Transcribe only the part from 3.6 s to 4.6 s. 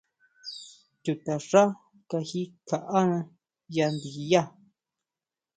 ya ndiyá.